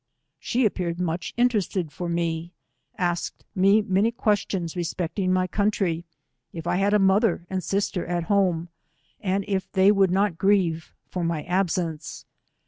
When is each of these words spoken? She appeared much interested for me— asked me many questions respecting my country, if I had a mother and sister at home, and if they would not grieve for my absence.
She 0.39 0.65
appeared 0.65 0.99
much 0.99 1.31
interested 1.37 1.91
for 1.91 2.09
me— 2.09 2.53
asked 3.11 3.45
me 3.53 3.83
many 3.83 4.11
questions 4.11 4.75
respecting 4.75 5.31
my 5.31 5.45
country, 5.45 6.05
if 6.51 6.65
I 6.65 6.77
had 6.77 6.95
a 6.95 6.97
mother 6.97 7.45
and 7.51 7.63
sister 7.63 8.03
at 8.07 8.23
home, 8.23 8.69
and 9.19 9.45
if 9.47 9.71
they 9.73 9.91
would 9.91 10.09
not 10.09 10.39
grieve 10.39 10.95
for 11.07 11.23
my 11.23 11.43
absence. 11.43 12.25